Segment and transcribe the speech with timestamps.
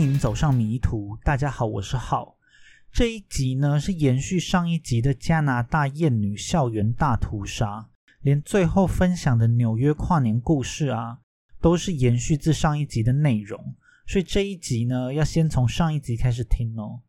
[0.00, 1.16] 迎走上迷途。
[1.22, 2.36] 大家好，我是浩。
[2.92, 7.88] 这一集呢是延续上一集的加拿大艳女校园大屠杀，
[8.20, 11.20] 连最后分享的纽约跨年故事啊，
[11.60, 13.74] 都是延续自上一集的内容。
[14.06, 17.00] 所以这一集呢，要先从上一集开始听哦。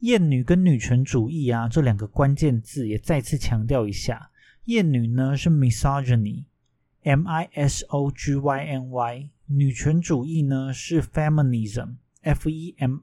[0.00, 4.30] 艳女跟女权主义啊，这两个关键字也再次强调一下。
[4.64, 9.30] 艳女呢是 misogyny，m i s o g y n y。
[9.46, 13.00] 女权主义呢是 feminism Feminism。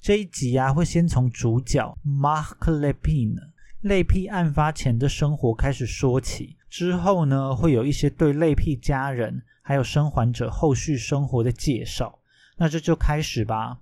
[0.00, 3.36] 这一集啊会先从主角 Mark Lepine
[3.80, 12.18] 泪癖案发前的生活开始说起，之后呢会有一些对泪癖家人还有生还者后续生活的介绍。
[12.56, 13.80] 那这就开始吧，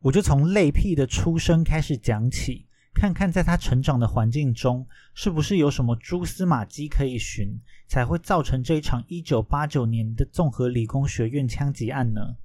[0.00, 2.66] 我就从泪癖的出生开始讲起。
[2.94, 12.36] 看看在他成长的环境中，是不是有什么蛛丝马迹可以寻，才会造成这一场一九八九年的综合理工学院枪击案呢？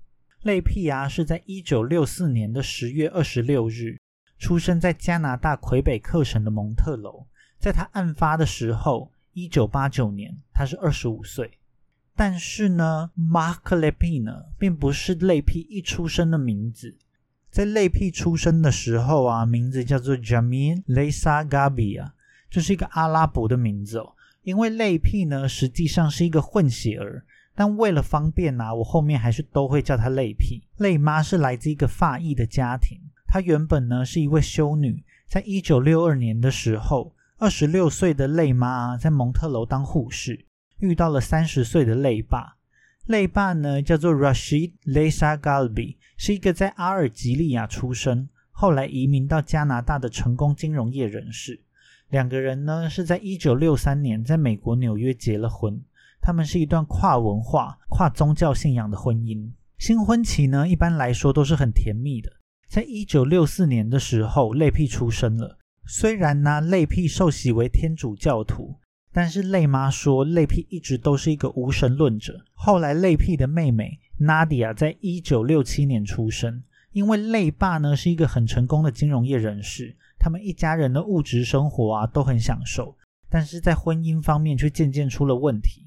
[0.44, 3.98] 泪癖啊，是在一九六四年的十月二十六日
[4.38, 7.26] 出生在加拿大魁北克省的蒙特楼。
[7.58, 11.50] 在他案发的时候，一九八九年，他是二十五岁。
[12.16, 16.96] 但是呢，Mark Lepine 并不是泪癖一出生的名字。
[17.50, 22.12] 在泪癖出生的时候啊，名字叫做 Jamin Lesa Gabia，
[22.50, 24.14] 这是一个阿拉伯的名字哦。
[24.42, 27.24] 因为泪癖呢实际上是一个混血儿，
[27.56, 30.64] 但为了方便啊，我后面还是都会叫她泪癖。
[30.78, 40.46] 泪妈是来自一个法裔的家庭，她原本呢是一位修女，在一九六二年的时候，二十六岁的泪妈在蒙特楼当护士，
[40.80, 42.58] 遇到了三十岁的泪爸。
[43.08, 51.62] 泪爸呢叫做 Rashid Lesa Galbi，是一个在阿尔及利亚出生，后来移民到加拿大的成功金融业人士。
[52.10, 55.84] 两个人呢是在一九六三年在美国纽约结了婚。
[56.24, 59.52] 他们是一段跨文化、跨宗教信仰的婚姻。
[59.78, 62.32] 新婚期呢一般来说都是很甜蜜的。
[62.68, 65.60] 在一九六四年的时候，类癖出生了。
[65.86, 68.80] 虽然呢类癖受洗为天主教徒。
[69.16, 72.44] 但是泪妈说，类癖一直都是一个无神论者。
[72.56, 76.64] 后来类癖的妹妹 Nadia 在一九六七年出生，
[76.94, 82.98] 因为类爸呢是一个很成功的金融业人士，他们一家人的物质生活啊都很享受，
[83.30, 85.83] 但是在婚姻方面却渐渐出了问题。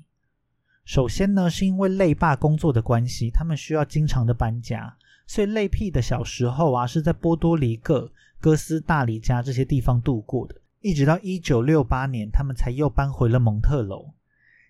[0.87, 10.55] 首先呢，是因为累爸工作的关系，他们需要经常的搬家，所以累屁的小时候啊是在波多黎各、哥斯大黎加这些地方度过的。
[10.81, 14.15] 一直到一九六八年，他们才又搬回了蒙特楼。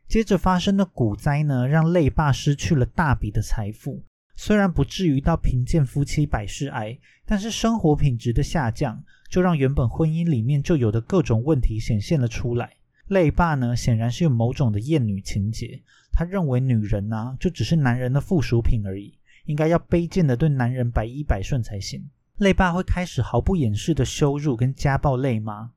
[0.09, 4.03] 接着发生的股灾呢，让累爸失去了大笔的财富。
[4.37, 12.73] 虽然不至于到贫贱夫妻百事哀，但是生活品质的下降，就让原本婚姻里面就有的各种问题显现了出来。
[13.09, 15.83] 累爸呢，显然是有某种的厌女情节。
[16.19, 19.13] 他认为女人呢，就只是男人的附属品而已，
[19.45, 22.09] 应该要卑贱的对男人百依百顺才行。
[22.39, 25.71] 泪爸会开始毫不掩饰的羞辱跟家暴泪妈。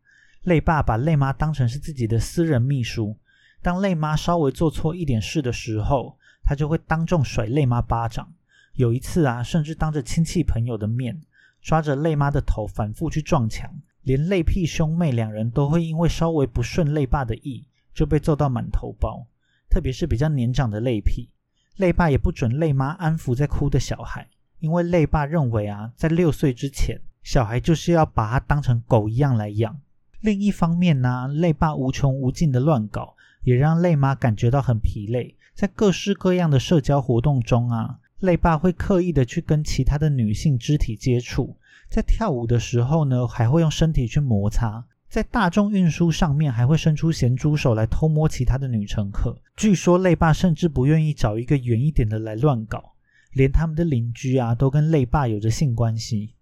[0.44, 3.18] 泪爸把泪妈当成是自己的私人秘书，
[3.62, 8.32] 当泪妈稍微做错一点事的时候，他就会当众甩泪妈巴掌。
[8.76, 11.22] 有一次啊，甚至当着亲戚朋友的面，
[11.62, 13.70] 抓着泪妈的头反复去撞墙，
[14.04, 19.28] 连泪屁兄妹两人都会因为稍微不顺泪爸的意，就被揍到满头包。
[19.70, 21.30] 特别是比较年长的泪癖，
[21.78, 24.28] 泪爸也不准泪妈安抚在哭的小孩，
[24.60, 29.80] 因为泪爸认为啊，在六岁之前，小孩就是要把他当成狗一样来养。
[30.22, 35.36] 另一方面呢，泪爸无穷无尽的乱搞，也让泪妈感觉到很疲累。
[35.54, 41.56] 在各式各样的社交活动中啊，泪爸会刻意的去跟其他的女性肢体接触，
[41.90, 44.86] 在跳舞的时候呢，还会用身体去摩擦。
[45.10, 49.36] 在大众运输上面，还会伸出咸猪手来偷摸其他的女乘客。
[49.58, 52.94] 据说泪爸甚至不愿意找一个远一点的来乱搞，
[53.34, 56.36] 连他们的邻居啊，都跟泪爸有着性关系。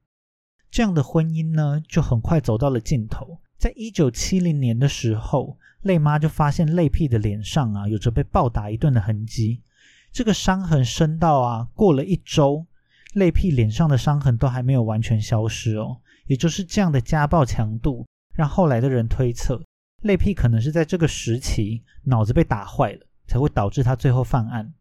[0.70, 3.40] 这样的婚姻呢，就很快走到了尽头。
[3.58, 9.62] 在一九七零年的时候，泪妈就发现泪屁的脸上啊有着被暴打一顿的痕迹。
[10.12, 12.66] 这个伤痕深到啊，过了一周，
[13.14, 16.02] 泪屁脸上的伤痕都还没有完全消失哦。
[16.26, 18.06] 也就是这样的家暴强度，
[18.38, 19.62] 让后来的人推测，
[20.04, 24.74] 泪癖可能是在这个时期脑子被打坏了，才会导致他最后犯案。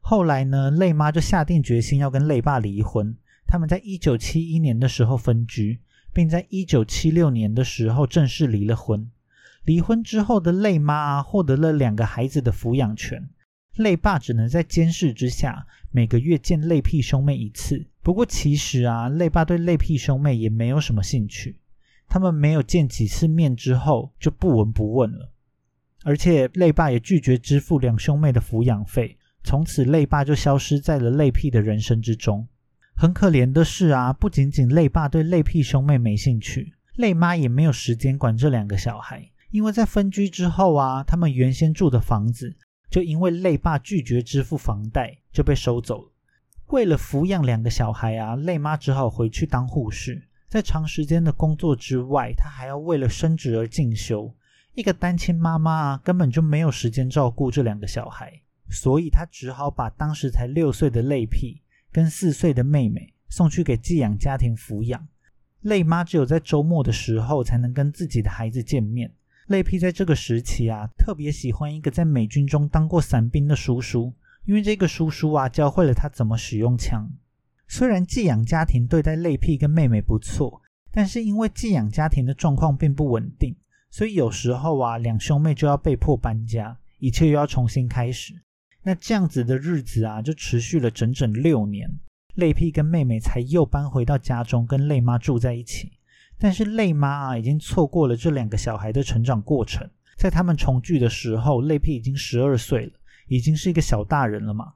[0.00, 3.16] 后来呢，累妈就下定决心要跟累爸离婚。
[3.46, 5.80] 他们在一九七一年的时候分居。
[6.10, 9.08] 并在一九七六年的时候正式离了婚。
[9.64, 13.28] 离婚之后的累妈获得了两个孩子的抚养权，
[13.76, 17.86] 累爸只能在监视之下每个月见泪癖兄妹一次。
[18.02, 21.60] 不过其实啊，累爸对泪癖兄妹也没有什么兴趣，
[22.08, 25.32] 他们没有见几次面之后就不闻不问了。
[26.04, 32.46] 而且泪爸也拒绝支付两兄妹的抚养费，从此泪爸就消失在了泪屁的人生之中。
[32.94, 39.30] 很可怜的是啊，不仅仅泪爸对泪屁兄妹没兴趣，泪妈也没有时间管这两个小孩。
[39.50, 42.56] 因为在分居之后啊，他们原先住的房子
[42.90, 46.12] 就因为泪爸拒绝支付房贷就被收走了。
[46.66, 50.27] 为了抚养两个小孩啊，泪妈只好回去当护士。
[50.48, 54.34] 在长时间的工作之外，她还要为了升职而进修。
[54.74, 58.32] 一个单亲妈妈啊，根本就没有时间照顾这两个小孩，
[58.70, 61.60] 所以她只好把当时才六岁的泪屁
[61.92, 65.06] 跟四岁的妹妹送去给寄养家庭抚养。
[65.62, 69.12] 泪妈只有在周末的时候才能跟自己的孩子见面。
[69.48, 74.14] 泪屁在这个时期啊，特别喜欢一个在美军中当过伞兵的叔叔。
[74.44, 77.10] 因为这个叔叔啊，教会了他怎么使用枪。
[77.68, 80.60] 虽然寄养家庭对待累屁跟妹妹不错，
[80.90, 83.54] 但是因为寄养家庭的状况并不稳定，
[83.90, 88.34] 所以有时候啊，两兄妹就要被迫搬家，一切又要重新开始。
[88.82, 91.88] 那这样子的日子啊，就持续了整整六年，
[92.36, 95.92] 累屁跟妹妹才又搬回到家中跟累妈住在一起。
[96.38, 99.88] 但是累妈啊，已经错过了这两个小孩的成长过程。
[100.16, 102.92] 在他们重聚的时候，累屁已经十二岁了。
[103.26, 104.72] 已经是一个小大人了嘛？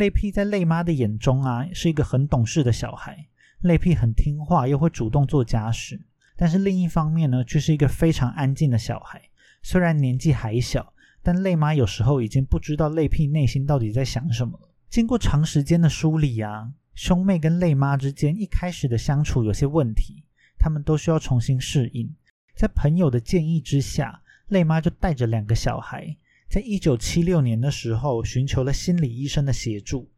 [0.00, 3.26] 泪屁在泪妈的眼中啊，是一个很懂事的小孩。
[3.60, 6.00] 泪屁很听话，又会主动做家事。
[6.38, 9.20] 但是另一方面呢，却是一个非常安静的小孩。
[9.62, 14.70] 虽然年纪还小，但泪妈有时候已经不知道泪屁内心到底在想什么了。
[14.88, 20.24] 经过长时间的梳理啊，兄妹跟泪妈之间一开始的相处有些问题，
[20.58, 22.10] 他们都需要重新适应。
[22.56, 26.16] 在朋友的建议之下，泪妈就带着两个小孩。
[26.50, 30.10] 在一九七六年的时候，寻求了心理医生的协助。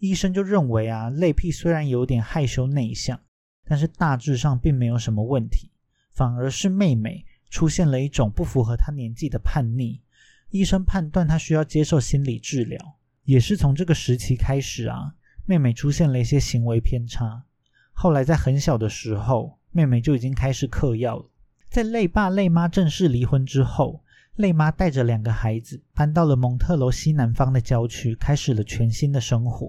[0.00, 3.20] 医生就认为啊，泪屁虽然有点害羞内向，
[3.64, 5.70] 但是大致上并没有什么问题，
[6.10, 10.02] 反而是妹妹出现了一种不符合她年纪的叛逆。
[10.50, 12.96] 医生判断她需要接受心理治疗。
[13.22, 15.14] 也是从这个时期开始啊，
[15.46, 17.44] 妹妹出现了一些行为偏差。
[17.92, 21.30] 后来在很小的时候，妹妹就已经开始嗑药了。
[21.70, 24.02] 在泪爸泪妈正式离婚之后。
[24.38, 29.68] 累妈带着两个孩子搬到了蒙特楼西南方的郊区，开始了全新的生活。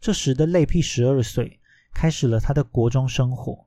[0.00, 1.60] 这时的累屁十二岁，
[1.92, 3.66] 开始了他的国中生活。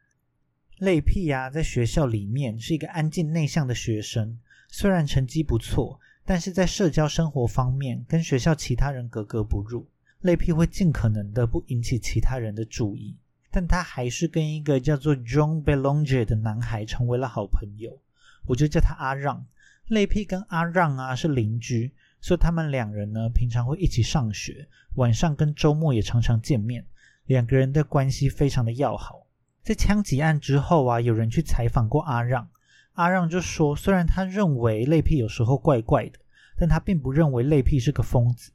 [0.80, 9.88] 累屁呀，在学校里面是一个安静内向的学生，虽然成绩不错，但是在社交生活方面跟学校其他人格格不入。
[10.22, 13.16] 累屁会尽可能的不引起其他人的注意，
[13.52, 18.00] 但他还是跟一个叫做 John Belonger 的男孩成为了好朋友，
[18.48, 19.46] 我就叫他阿让。
[19.92, 21.92] 泪屁跟阿让啊是邻居，
[22.22, 24.66] 所以他们两人呢平常会一起上学，
[24.96, 26.86] 晚上跟周末也常常见面，
[27.26, 29.28] 两个人的关系非常的要好。
[29.62, 32.50] 在枪击案之后啊，有人去采访过阿让，
[32.94, 36.20] 阿让就说，虽然他认为泪屁有时候怪怪的，
[36.56, 38.54] 但他并不认为泪屁是个疯子。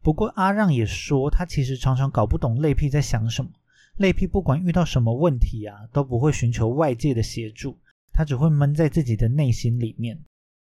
[0.00, 3.50] 不过阿让也说，他其实常常搞不懂泪屁在想什么。
[3.98, 7.76] 泪屁不管遇到什么问题啊，都不会寻求外界的协助，
[8.14, 10.18] 他只会闷在自己的内心里面。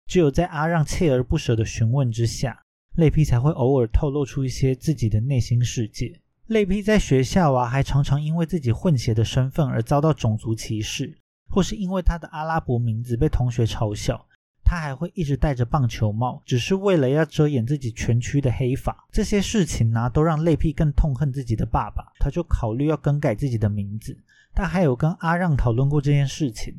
[0.07, 2.63] 只有在阿让锲而不舍的询问之下，
[2.95, 6.21] 泪屁才会偶尔透露出一些自己的内心世界。
[6.47, 11.17] 泪屁在学校啊，还常常因为自己混血的身份而遭到种族歧视，
[11.49, 14.25] 或是因为他的阿拉伯名字被同学嘲笑。
[14.63, 19.07] 他还会一直戴着棒球帽，只是为了要遮掩自己全区的黑发。
[19.13, 22.11] 这些事情呢，都让泪屁更痛恨自己的爸爸。
[22.19, 24.17] 他就考虑要更改自己的名字。
[24.53, 26.73] 他还有跟阿让讨论过这件事情。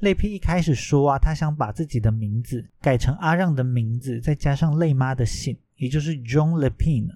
[0.00, 7.08] 泪屁一开始说啊，他想把自己的名字改成阿让的名字，再加上泪妈的姓，也就是 John Le Pin。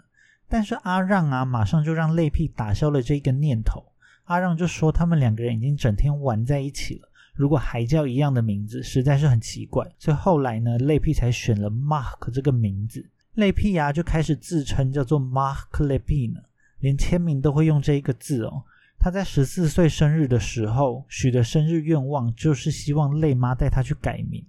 [0.48, 3.84] 但是阿让啊，马上就让泪屁打消了这个念头。
[4.24, 9.86] 阿让就说，他们两个人已经整天玩在一起了，如果还叫一样的名字，实在是很奇怪。
[9.98, 13.04] 所以后来呢，泪屁才选了 Mark 这个名字。
[13.34, 16.34] 泪屁啊，就开始自称叫做 Mark Le Pin，
[16.78, 18.64] 连签名都会用这一个字哦。
[19.02, 24.44] 他在十四岁生日的时候许的生日愿望就是希望泪妈带他去改名，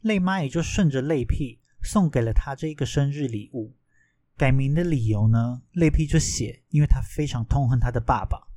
[0.00, 3.76] 泪妈也就顺着泪屁送给了他这一个生日礼物。
[4.38, 8.48] 改名的理由呢，泪屁就写，因为他非常痛恨他的爸爸。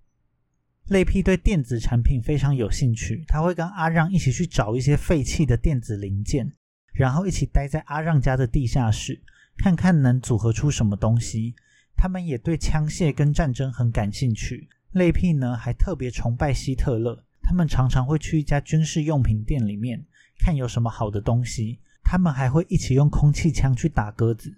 [0.88, 6.54] 泪屁对电子产品非常有兴趣，他会跟阿让一起去找一些废弃的电子零件，
[6.94, 9.22] 然后一起待在阿让家的地下室，
[9.58, 11.54] 看看能组合出什么东西。
[11.98, 14.70] 他们也对枪械跟战争很感兴趣。
[14.94, 17.24] 泪屁呢，还特别崇拜希特勒。
[17.42, 20.06] 他们常常会去一家军事用品店里面
[20.40, 21.80] 看有什么好的东西。
[22.04, 24.54] 他们还会一起用空气枪去打鸽子。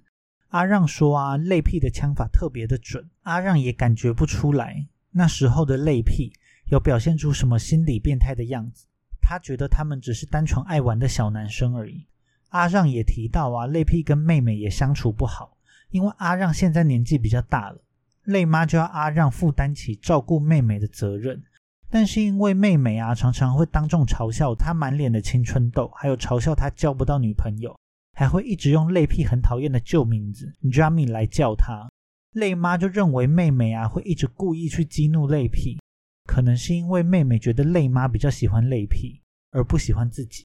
[0.49, 3.09] 阿让说啊，泪屁的枪法特别的准。
[3.23, 6.33] 阿让也感觉不出来那时候的泪屁
[6.65, 8.87] 有表现出什么心理变态的样子。
[9.21, 12.05] 他觉得他们只是单纯爱玩的小男生而已。
[12.49, 15.57] 阿让也提到啊，泪屁跟妹妹也相处不好。
[15.91, 17.81] 因为阿让现在年纪比较大了，
[18.25, 21.41] 累妈就要阿让负担起照顾妹妹的责任。
[21.89, 27.73] 但是因为妹妹啊，常常会当众嘲笑他满脸的青春痘，还有嘲笑他交不到女朋友，
[28.13, 31.89] 还会一直用累屁很讨厌的旧名字 Jamie 来叫他。
[32.33, 35.79] 累妈就认为妹妹啊会一直故意去激怒累屁，
[36.25, 40.43] 可能是因为妹妹觉得累妈比较喜欢累屁，而不喜欢自己。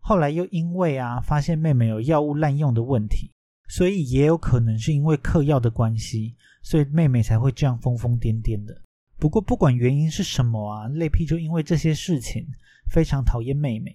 [0.00, 3.30] 后来又因为啊发现妹妹有药物滥用的问题，
[3.68, 8.76] 所以也有可能是因为嗑药的关系，所以妹妹才会这样疯疯癫癫的。
[9.20, 12.44] 不过不管原因是什么啊，累屁就因为这些事情
[12.90, 13.94] 非常讨厌妹妹，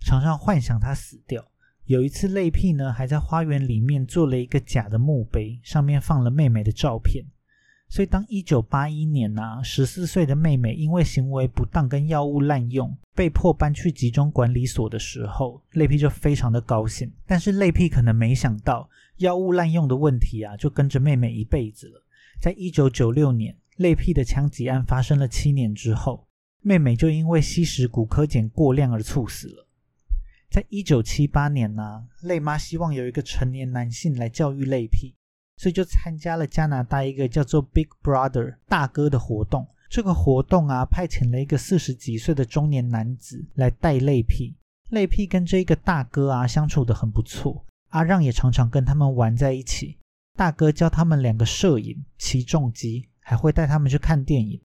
[0.00, 1.46] 常常幻想她死掉。
[1.84, 7.24] 有一次，泪屁呢还在花园里面做了一个假的墓碑，上面放了妹妹的照片。
[7.88, 17.08] 所以，当一九八一年呐，十四岁的妹妹因为行为不当跟药物滥用，被迫搬去集中管理所的时候，泪屁就非常的高兴。
[17.24, 18.88] 但是，泪屁可能没想到，
[19.20, 22.02] 药物滥用的问题啊，就跟着妹妹一辈子了。
[22.40, 26.26] 在一九九六年，泪屁的枪击案发生了七年之后，
[26.62, 29.66] 妹妹就因为吸食骨科碱过量而猝死了。
[30.50, 35.14] 在一九七八年呢，泪妈希望有一个成年男性来教育泪屁，
[35.58, 39.66] 所以就参加了加拿大一个叫做 Big Brother 大哥的活动。
[39.90, 44.56] 这个活动啊，派遣了一个四十几岁的中年男子来带泪屁。
[44.88, 49.96] 泪屁跟这一个大哥啊相处的很不错，阿让也常常跟他们玩在一起。
[50.36, 54.60] 大哥教他们两个摄影、骑重机，还会带他们去看电影。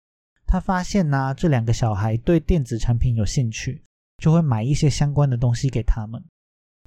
[0.45, 3.81] 他发现呢，这两个小孩对电子产品有兴趣。
[4.17, 6.23] 就会买一些相关的东西给他们。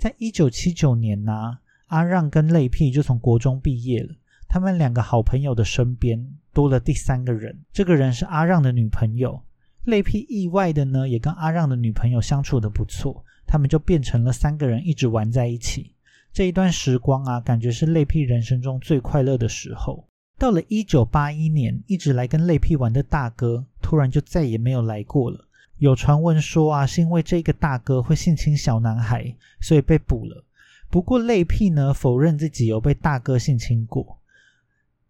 [0.01, 4.15] 在一九七九年呢，阿让跟泪屁就从国中毕业了。
[4.49, 9.43] 他们两个好朋友的身边多了第三个人，这个人是阿让的女朋友。
[9.87, 15.94] 雷屁意外的呢，也跟阿让的女朋友相处的不错，他们就变成了三个人一直玩在一起。
[16.35, 20.05] 这一段时光啊，感觉是泪屁人生中最快乐的时候。
[20.37, 25.47] 到了一九八一年，一直来跟泪屁玩的大哥，突然就再也没有来过了。
[25.79, 30.45] 有传闻说啊，是因为这个大哥会性侵小男孩，所以被捕了。
[30.91, 34.19] 不过泪屁呢否认自己有被大哥性侵过。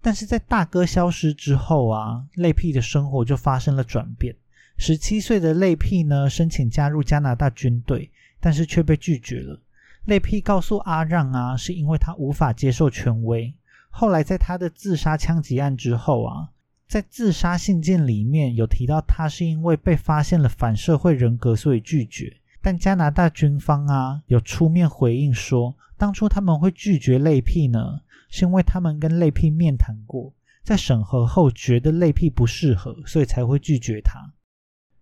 [0.02, 4.36] 但是在大哥消失之后啊，泪屁的生活就发生了转变。
[4.76, 9.58] 十七岁的泪屁呢申请加入加拿大军队，但是却被拒绝了。
[10.06, 13.54] 泪屁告诉阿让啊，是因为他无法接受权威。
[13.90, 16.50] 后来在他的自杀枪击案之后啊。
[16.86, 22.36] 在自杀信件里面有提到，他是因为被发现了反社会人格，所以拒绝。
[22.60, 30.32] 但加拿大军方啊有出面回应说，当初他们会拒绝泪屁呢，是因为他们跟泪屁面谈过，
[30.62, 34.32] 在审核后觉得泪屁不适合，所以才会拒绝他。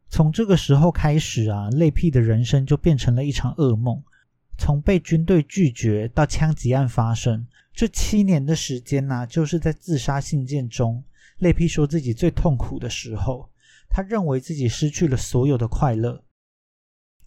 [0.08, 4.02] 从这个时候开始啊，泪屁的人生就变成了一场噩梦。
[4.64, 11.02] 从被军队拒绝到枪击案发生，这七年的时间呢，就是在自杀信件中。
[11.38, 13.50] 泪屁说自己最痛苦的时候，
[13.90, 16.22] 他认为自己失去了所有的快乐。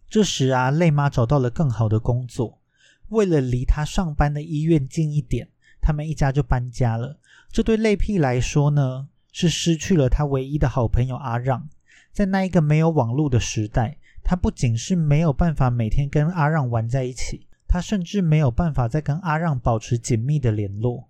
[0.08, 2.62] 这时啊，泪妈找到了更好的工作，
[3.10, 5.50] 为了离他上班的医院近一点，
[5.82, 7.20] 他们一家就搬家了。
[7.52, 11.68] 这对泪屁来说呢，是失去了他唯一的好朋友阿让。
[12.14, 21.08] 在那一个没有网络的时代，他不仅是没有办法每天跟阿让玩在一起，他甚至没有办法再跟阿让保持紧密的联络。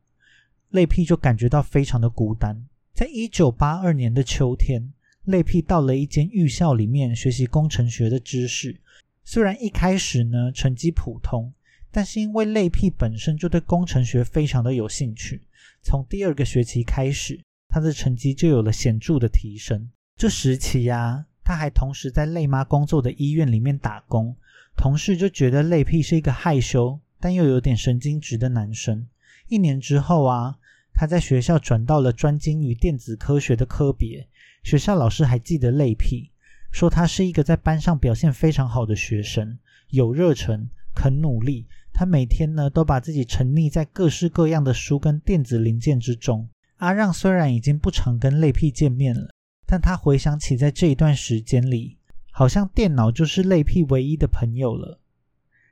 [0.71, 2.67] 泪屁就感觉到非常的孤单。
[2.93, 4.91] 在一九八二年的秋天，
[5.23, 8.77] 泪屁到了一间预校里面学习工程学的知识。
[9.23, 11.53] 虽然一开始呢成绩普通，
[11.91, 15.41] 但是因为泪屁本身就对工程学非常的有兴趣，
[15.81, 19.89] 从第二个学期开始，他的成绩就有了显著的提升。
[20.17, 24.35] 这时期呀，他还同时在累妈工作的医院里面打工，
[24.75, 29.07] 同事就觉得累屁是一个害羞但又有点神经质的男生。
[29.47, 30.57] 一年之后啊。
[30.97, 34.25] 他在学校转到了专精于电子科学的科别，
[34.63, 36.31] 学校老师还记得累屁，
[36.71, 39.59] 说他是一个在班上表现非常好的学生，
[39.89, 41.67] 有热忱，肯努力。
[41.91, 46.47] 他每天呢都把自己沉溺在各式各样的书跟电子零件之中。
[46.77, 49.34] 阿让虽然已经不常跟累屁见面了，
[49.65, 51.97] 但他回想起在这一段时间里，
[52.31, 54.99] 好像电脑就是泪屁唯一的朋友了。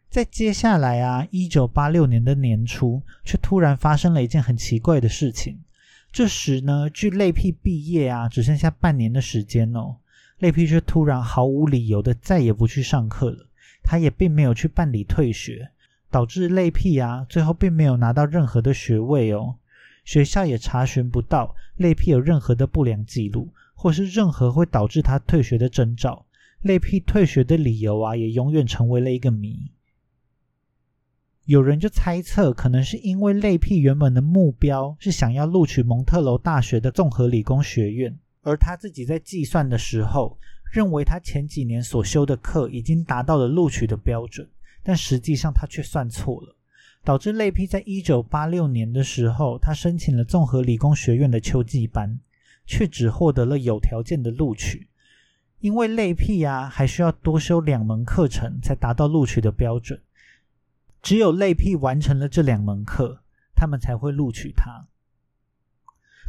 [0.09, 5.59] 在接下来啊，一九八六年的年初，却突然发生了一件很奇怪的事情。
[6.11, 9.97] 这时呢，距泪屁毕业啊，只剩下半年的时间哦。
[10.37, 13.47] 泪屁却突然毫无理由的再也不去上课了，
[13.83, 15.71] 他也并没有去办理退学，
[16.11, 19.55] 导致泪屁啊，最后并没有拿到任何的学位哦。
[20.05, 23.49] 学校也查询不到泪屁有任何的不良记录，
[23.83, 26.25] 或是任何会导致他退学的征兆。
[26.61, 29.73] 类屁退学的理由啊，也永远成为了一个谜。
[31.43, 40.39] 有人就猜测，可能是因为类辟原本的目标是想要录取蒙特楼大学的综合理工学院，而他自己在计算的时候，
[40.71, 44.47] 认为他前几年所修的课已经达到了录取的标准，
[44.81, 46.55] 但实际上他却算错了，
[47.03, 52.17] 导致类辟在一九八六年的时候，他申请了综合理工学院的秋季班，
[52.65, 54.87] 却只获得了有条件的录取，
[55.59, 60.01] 因为累辟啊，还需要多修两门课程才达到录取的标准。
[61.01, 63.21] 只有累辟完成了这两门课，
[63.53, 64.87] 他们才会录取他。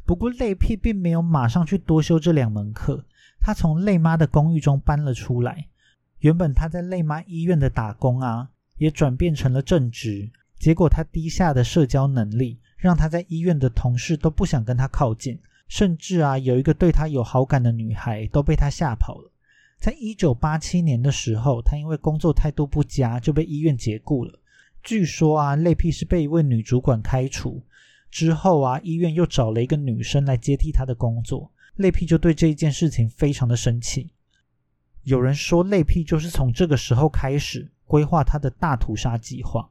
[0.05, 3.05] 不过累辟并没有马上去多修这两门课，
[3.41, 5.69] 他从累妈的公寓中搬了出来。
[6.19, 10.31] 原本他在累妈医院的打工啊，也转变成了正职。
[10.59, 19.33] 结果他低下的社交能力，让他在医院的同事都不想跟他靠近，甚至啊，有一个对他有好感的女孩都被他吓跑了。
[19.79, 24.41] 在一九八七年的时候，他因为工作态度不佳，就被医院解雇了。
[24.83, 27.63] 据说啊，类辟是被一位女主管开除
[28.11, 31.51] 之后啊，医院又找了一个女生来接替他的工作。
[31.77, 34.13] 类辟就对这一件事情非常的生气。
[35.03, 39.71] 有人说，类辟就是从这个时候开始规划他的大屠杀计划。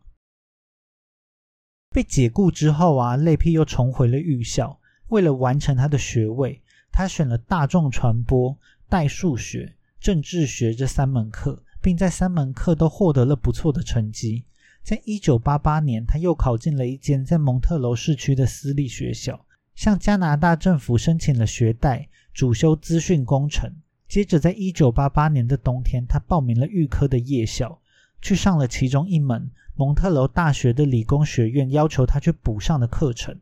[1.89, 4.79] 被解雇之后啊，类辟又重回了预校。
[5.13, 6.59] 为了完成他的学位，
[6.91, 8.57] 他选了大众传播、
[8.89, 14.43] 代数学、政治学这三门课，并在三门课都获得了不错的成绩。
[14.81, 23.71] 在一九八八年，他又考进了一间在蒙特楼市区的私立学校，向加拿大政府申请了学贷，主修资讯工程。
[24.07, 27.79] 接着，在一九八八年的冬天，他报名了预科的夜校，
[28.19, 33.37] 去上了其中一门蒙特楼大学的理工学院要求他去补上的课程。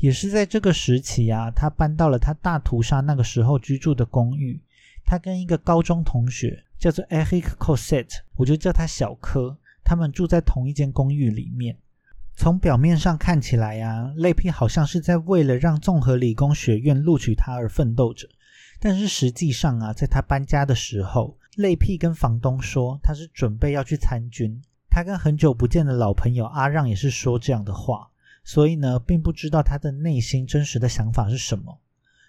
[0.00, 4.60] 也是在这个时期啊，他搬到了他大屠杀那个时候居住的公寓。
[5.04, 9.56] 他跟一个高中同学叫做 Eric Cosette，我就叫他小柯。
[9.84, 11.76] 他们住在同一间公寓里面。
[12.36, 18.28] 从表面上看起来呀，类皮好像是在为了让综合理工学院录取他而奋斗着。
[18.78, 24.62] 但是实际上啊，在他搬家的时候，类皮跟房东说他是准备要去参军。
[24.88, 28.08] 他跟很久不见的老朋友阿让也是说这样的话，
[28.42, 31.78] 所以呢，并不知道他的内心真实的想法是什么。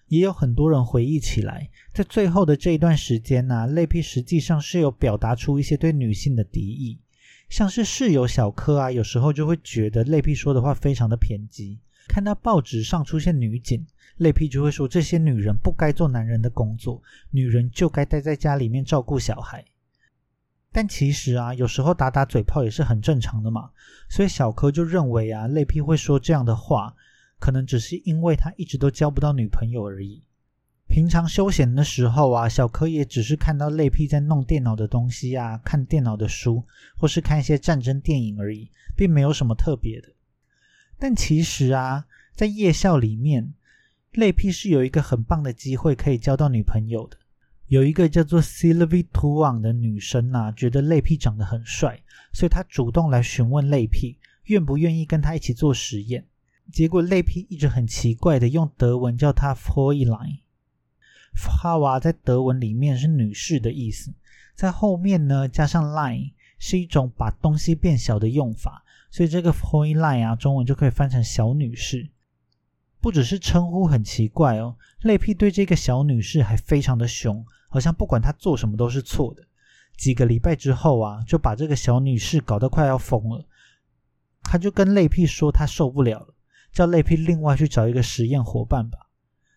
[0.07, 6.99] 也有很多人回忆起来，在最后的这一段时间呢，类皮实际上是有表达出一些对女性的敌意。
[7.49, 11.79] 像是室友小柯啊，有时候就会觉得类皮说的话非常的偏激。
[12.07, 13.85] 看到报纸上出现女警，
[14.17, 19.63] 类皮就会说这些女人不该做男人的工作，女人就该待在家里面照顾小孩。
[20.71, 23.71] 但其实啊，有时候打打嘴炮也是很正常的嘛。
[24.09, 26.95] 所以小柯就认为啊，类批会说这样的话，
[27.39, 30.23] 可能只是因为他一直都交不到女朋友而已。
[30.87, 36.65] 平常休闲的时候啊，小柯也只是看到类屁在弄电脑的东西啊，看电脑的书，
[36.97, 40.09] 或是看一些战争电影而已，并没有什么特别的。
[40.99, 42.05] 但其实啊，
[42.35, 43.53] 在夜校里面，
[44.11, 47.17] 类屁是有一个很棒的机会可以交到女朋友的。
[47.71, 51.97] 有一个叫做 SILVITUANG 的女生啊，觉得类屁长得很帅，
[52.33, 56.25] 所以她主动来询问类屁愿不愿意跟他一起做实验。
[56.69, 60.39] 结果类屁一直很奇怪的用德文叫他 Fräulein。
[61.33, 64.11] 哈娃在德文里面是女士的意思，
[64.53, 72.09] 在后面呢加上 line 是一种把东西变小的用法，所以这个 f o y line 啊，中文就可以翻成小女士。
[72.99, 79.41] 不只是称呼很奇怪哦，类屁对这个小女士还非常的凶，好像不管她做什么都是错的。
[79.97, 83.45] 几个礼拜之后啊，就把这个小女士搞得快要疯了。
[84.43, 86.33] 他就跟类屁说他受不了了，
[86.73, 88.97] 叫类屁另外去找一个实验伙伴吧。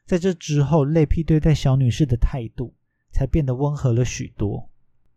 [0.07, 2.74] 在这之后，类皮对待小女士的态度
[3.11, 4.70] 才变得温和了许多。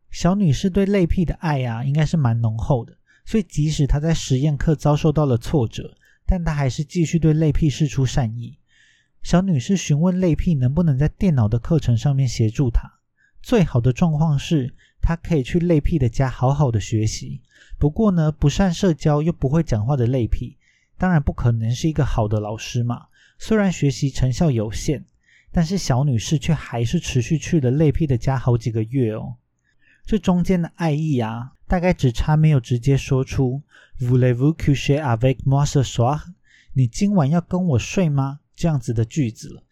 [0.10, 2.98] 小女士对类皮的爱啊，应该是蛮浓厚的。
[3.26, 5.94] 所以，即使她在实验课遭受到了挫折，
[6.26, 8.58] 但她还是继续对类皮示出善意。
[9.28, 12.90] 小女士询问类皮能不能在电脑的课程上面协助她。
[13.42, 17.42] 最好的状况是，她可以去类皮的家好好的学习。
[17.78, 20.56] 不过呢，不善社交又不会讲话的类皮，
[20.98, 23.08] 当然不可能是一个好的老师嘛。
[23.38, 25.04] 虽然学习成效有限，
[25.52, 29.36] 但是小女士却还是持续去了类皮的家好几个月哦。
[30.06, 33.62] 这中间的爱意啊，大概只差没有直接说出
[34.00, 36.22] “Voulez-vous coucher avec moi ce soir？”
[36.72, 38.40] 你今晚要跟我睡吗？
[38.58, 39.64] 这样子的句子了。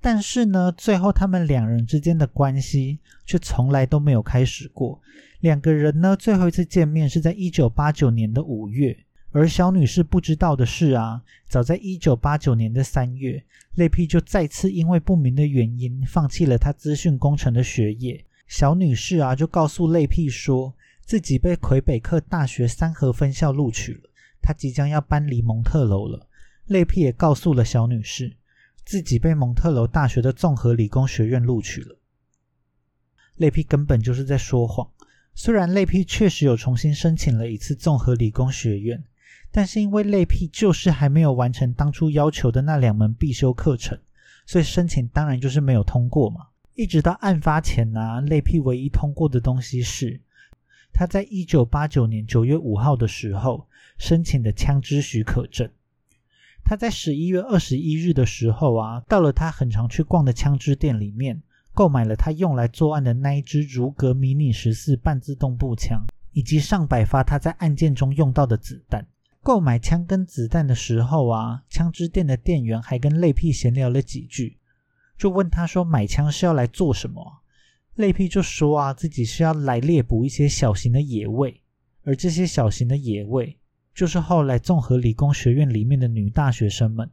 [0.00, 5.00] 但是呢，最后他们两人之间的关系却从来都没有开始过。
[5.40, 8.96] 两个人呢，最后一次见面是在一九八九年的五月。
[9.32, 13.44] 而小女士不知道的是啊，早在一九八九年的三月，
[13.74, 18.24] 类皮就再次因为不明的原因放弃了她资讯工程的学业。
[18.46, 20.72] 小女士啊，就告诉类皮说，
[21.04, 26.28] 自己被魁北克大学三河分校录取了，她即将要搬离蒙特楼了。
[26.66, 28.36] 泪屁也告诉了小女士，
[28.84, 31.96] 自己被蒙特楼大学的综合理工学院录取了。
[33.36, 34.88] 泪屁根本就是在说谎。
[35.34, 39.04] 虽然泪屁确实有重新申请了一次综合理工学院，
[39.52, 43.98] 但是因为泪屁就是还没有完成当初要求的那两门必修课程，
[44.46, 46.48] 所以申请当然就是没有通过嘛。
[46.74, 50.20] 一直到案发前呢，泪屁唯一通过的东西是
[50.92, 55.70] 他在一九八九年九月五号的时候申请的枪支许可证。
[56.68, 61.40] 他在十一月二十一日的时候啊，到了他很常去逛的枪支店里面。
[61.72, 69.06] 购买了他用来作案的那一支如格迷你十四半自动步枪，以及上百发他在案件中用到的子弹。
[69.42, 74.56] 购买枪跟子弹的时候啊，枪支店的店员还跟泪屁闲聊了几句，
[75.18, 77.42] 就问他说买枪是要来做什么？
[77.94, 81.60] 泪屁就说啊，自己是要来猎捕一些小型的野味，
[82.04, 83.58] 而这些小型的野味
[83.96, 87.10] 就是后来综合理工学院里面的女大学生们。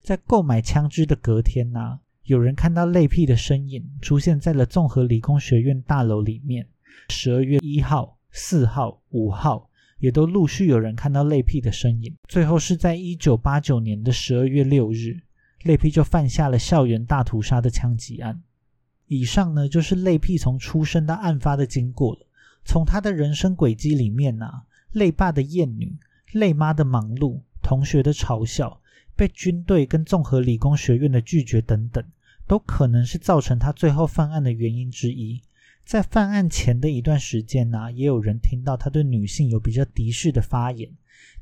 [0.00, 1.98] 在购买枪支的隔天呢。
[2.24, 6.64] 有人看到类屁的身影出现在了综合理工学院大楼里面。
[7.08, 9.68] 十二月一号、四号、五号
[9.98, 12.14] 也都陆续有人看到类屁的身影。
[12.28, 15.20] 最后是在一九八九年的十二月六日，
[15.64, 18.40] 类屁就犯下了校园大屠杀的枪击案。
[19.08, 22.28] 以上呢就是类屁从出生到案发的经过了。
[22.64, 24.46] 从他的人生轨迹里面呢，
[24.92, 25.96] 泪爸的厌女、
[26.32, 28.80] 泪妈的忙碌、同学的嘲笑。
[29.14, 32.02] 被军队跟综合理工学院的拒绝等等，
[32.46, 35.40] 都可能是造成他最后犯案的原因之一。
[35.84, 40.90] 在犯案前的一段时间呢，也有人听到他对女性有比较敌视的发言。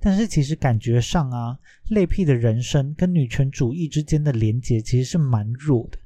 [0.01, 1.59] 但是其实感觉上啊，
[1.91, 5.99] 类屁的人生跟女权主义之间的连结其实是蛮弱的。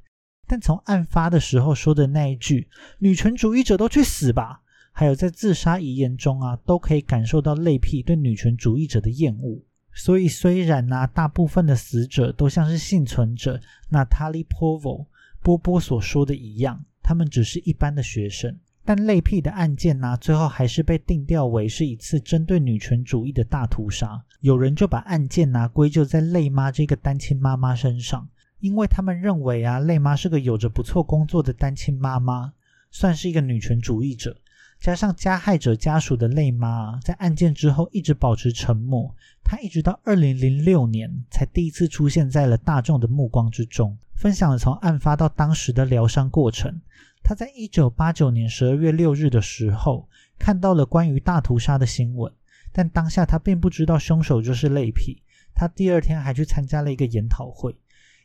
[0.46, 2.68] 但从案发的时候说的那一句
[3.00, 4.60] “女权主义者都去死吧”，
[4.96, 9.60] 还有在自杀遗言中啊，都可以感受到类屁对女权主义者的厌恶。
[9.92, 15.04] 所以，虽然呢，大部分的死者都像是幸存者那塔利波波
[15.42, 24.24] 波波所说的一样，他们只是一般的学生，但类屁的案件呢，最后还是被定调为是一次针对女权主义的大屠杀。
[24.40, 28.28] 有人就把案件呢归咎在泪妈这个单亲妈妈身上，
[28.60, 32.52] 因为他们认为啊，泪妈是个有着不错工作的单亲妈妈，
[32.90, 34.36] 算是一个女权主义者。
[34.84, 39.14] 加上加害者家属的泪妈，在案件之后一直保持沉默。
[39.42, 46.82] 她一直到二零零六年才第一次出现在了大众的目光之中，分享了从案发到当时的疗伤过程。
[47.22, 50.06] 他在一九八九年十二月六日的时候
[50.38, 52.30] 看到了关于大屠杀的新闻，
[52.70, 55.22] 但当下他并不知道凶手就是泪皮。
[55.54, 57.74] 他第二天还去参加了一个研讨会，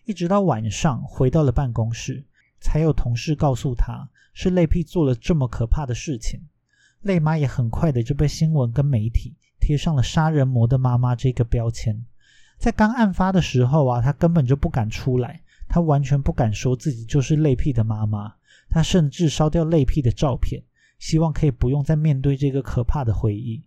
[0.03, 2.25] 一直到晚上回到了办公室，
[2.59, 4.09] 才有同事告诉他。
[4.41, 6.39] 是泪屁做了这么可怕的事情，
[7.01, 12.05] 泪妈也很快的就被新闻跟媒体贴上了“杀人魔的妈妈”这个标签。
[12.57, 18.33] 在刚案发的时候啊，他根本就不敢出来，他完全不敢说自己就是泪屁的妈妈，
[18.69, 20.63] 他甚至烧掉泪屁的照片，
[20.99, 23.61] 希望可以不用再面对这个可怕的回忆。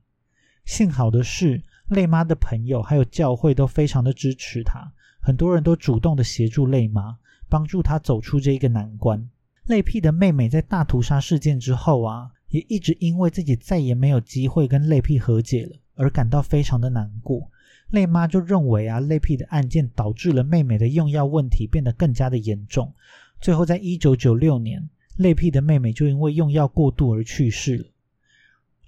[0.65, 7.19] 幸好的是，泪妈的朋友还有教会都非常的支持他，很多人都主动的协助泪妈，
[7.51, 9.29] 帮助她走出这一个难关。
[9.66, 17.48] 泪屁的妹妹在大屠杀事件之后啊，也一直因为自己再也没有机会跟泪屁和解了，而感到非常的难过。
[17.90, 22.92] 泪妈就认为啊，泪屁的案件导致了妹妹的用药问题变得更加的严重。
[23.40, 27.87] 最后，在一九九六年，泪屁的妹妹就因为用药过度而去世了。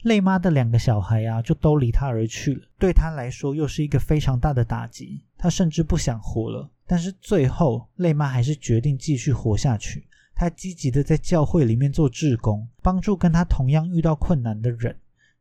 [0.02, 5.22] 泪妈的两个小孩啊，就都离她而去了，对她来说又是一个非常大的打击。
[5.36, 10.06] 她甚至不想活了，但是最后，泪妈还是决定继续活下去。
[10.34, 14.96] 他积极的在教会里面做志工，帮助跟他同样遇到困难的人。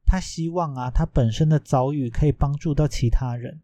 [0.06, 3.60] 他希望啊，他本身的遭遇可以帮助到其他人，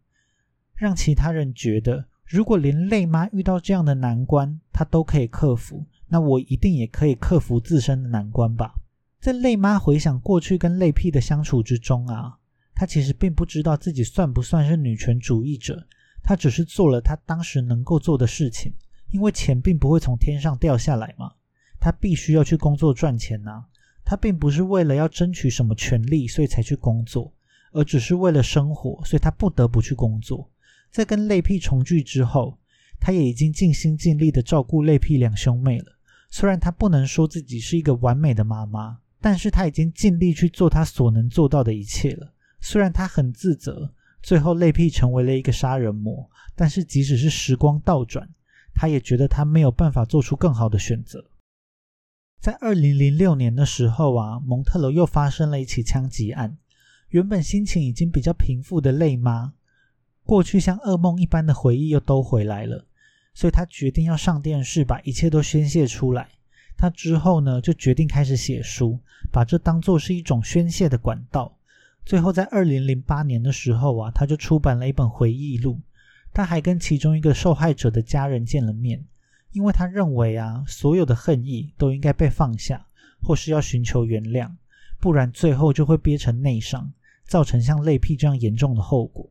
[0.75, 8.73] 让其他人觉得，如果连泪妈遇到这样的难关，他都可以克服，那我一定也可以克服自身的难关吧。
[9.19, 12.37] 在泪妈回想过去跟泪屁的相处之中啊，
[12.73, 15.85] 他其实并不知道自己算不算是女权主义者，
[16.23, 18.73] 他只是做了他当时能够做的事情。
[19.11, 21.31] 因为钱并不会从天上掉下来嘛，
[21.79, 23.65] 他必须要去工作赚钱呐。
[24.05, 27.31] 他并不是为了要争取什么权利所以才去工作，
[27.71, 30.49] 而只是为了生活，所以他不得不去工作。
[30.91, 32.57] 在跟泪屁重聚之后，
[32.99, 35.85] 他也已经尽心尽力的照顾泪屁两兄妹了。
[36.31, 42.33] 虽然他不能说自己是一个完美的妈妈，但是他已经尽力去做他所能做到的一切了。
[42.59, 43.93] 虽然他很自责，
[44.23, 48.27] 最后泪屁成为了一个杀人魔，但是即使是时光倒转。
[48.79, 51.25] 他也觉得他没有办法做出更好的选择。
[52.39, 56.57] 在二零零六年的时候啊，蒙特楼又发生了一起枪击案。
[57.09, 59.51] 原本心情已经比较平复的泪妈，
[60.23, 62.85] 过去像噩梦一般的回忆又都回来了，
[63.33, 66.29] 所以他决定要上电视，把一切都宣泄出来。
[66.77, 68.97] 他之后呢，就决定开始写书，
[69.29, 71.57] 把这当做是一种宣泄的管道。
[72.05, 75.81] 最后在二零零八年的时候啊，他就出版了一本回忆录。
[76.33, 79.05] 他还跟其中一个受害者的家人见了面。
[79.51, 82.85] 因为他认为啊，所有的恨意都应该被放下，
[83.23, 84.51] 或是要寻求原谅，
[84.99, 86.93] 不然最后就会憋成内伤，
[87.25, 89.27] 造成像泪癖这样严重的后果。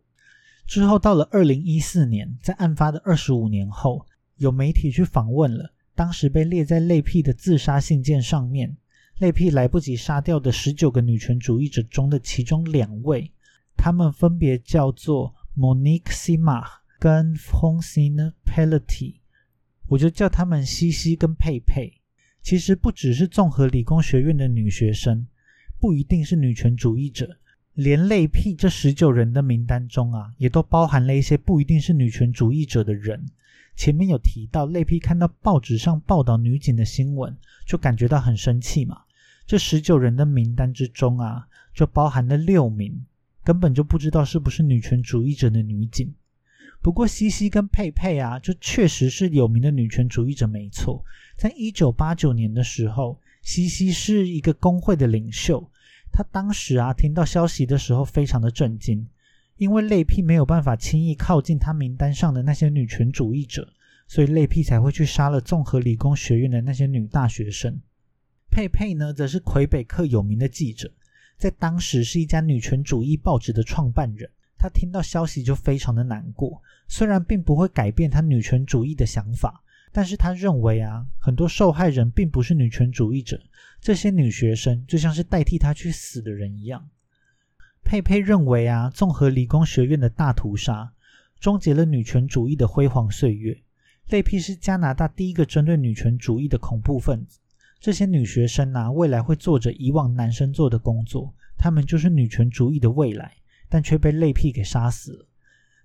[0.67, 4.05] 之后到了二零一四年，在案发的二十五年后，
[4.39, 8.77] 有媒体去访问了当时被列在泪癖的自杀信件上面，
[9.19, 13.31] 泪癖来不及杀掉的十九个女权主义者中的其中两位，
[13.77, 19.15] 他们分别叫做 Monique Simard 跟 Francine Pelletier。
[19.87, 21.95] 我就叫他们西西跟佩佩。
[22.43, 25.27] 其实不只是综合理工学院的女学生，
[25.79, 27.37] 不一定是女权主义者，
[27.75, 33.27] 连类癖这十九人的名单中啊，也都包含了一些不一定是女权主义者的人。
[33.77, 39.03] 前面有提到，类癖看到报纸上报道女警的新闻，就感觉到很生气嘛。
[39.47, 43.05] 这十九人的名单之中啊，就包含了六名
[43.45, 46.13] 根本就不知道是不是女权主义者的女警。
[46.89, 51.05] 不过，西西跟佩佩啊，就确实是有名的女权主义者，没错。
[51.37, 55.71] 在一九八九年的时候，西西是一个工会的领袖。
[56.11, 59.07] 他当时啊，听到消息的时候，非常的震惊，
[59.59, 63.71] 因为类癖没有办法轻易靠近他名单上的那些女权主义者，
[64.07, 67.79] 所以类癖才会去杀了综合理工学院的那些女大学生。
[68.51, 70.91] 佩佩呢，则是魁北克有名的记者，
[71.37, 74.31] 在当时是一家女权主义报纸的创办人。
[74.61, 83.41] 他听到消息就非常的难过，虽然并不会改变他女权主义的想法，但是他认为啊，很多受害人并不是女权主义者，
[83.81, 86.89] 这些女学生就像是代替他去死的人一样。
[87.85, 90.93] 佩佩认为啊，综合理工学院的大屠杀
[91.39, 93.57] 终结了女权主义的辉煌岁月。
[94.09, 97.39] 类皮是加拿大第一个针对女权主义的恐怖分子，
[97.79, 103.35] 这些女学生啊，未来会做着以往男生做的工作，她们就是女权主义的未来。
[103.71, 105.28] 但却被类癖给杀死了。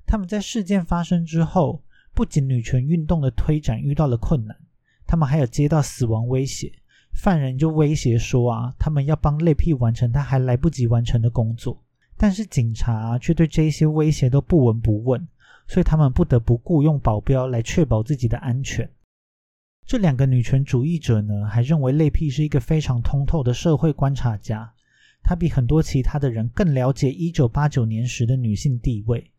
[0.06, 1.82] 他们在事件发生之后，
[2.14, 4.56] 不仅女权运动的推展遇到了困难，
[5.08, 6.72] 他们还有接到死亡威胁。
[7.14, 11.80] 犯人就威胁说啊，他们要帮类屁完成他还来不及完成的工作。
[12.18, 15.28] 但是警察却对这些威胁都不闻不问，
[15.68, 18.90] 所以他们不得不雇佣保镖来确保自己的安全。
[19.86, 24.72] 这两个女权主义者呢，还认为类癖是一个非常通透的社会观察家。
[25.24, 29.30] 他比很多其他的人更了解一九八九年时的女性地位。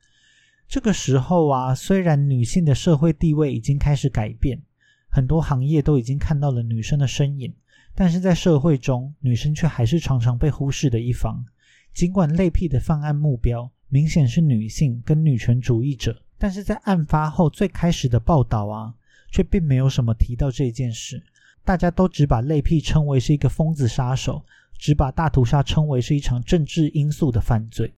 [0.69, 4.61] 这个时候啊，虽然女性的社会地位已经开始改变，
[5.09, 7.55] 很多行业都已经看到了女生的身影，
[7.95, 11.45] 但是在社会中，女生却还是常常被忽视的一方。
[11.93, 18.95] 尽管类癖的犯案目标明显是女性跟女权主义者，但是在案发后最开始的报道啊，
[19.31, 21.23] 却并没有什么提到这件事。
[21.65, 24.45] 大家都只把类癖称为是一个疯子杀手。
[24.77, 27.95] 只把大屠杀称为是一场政治因素的犯罪，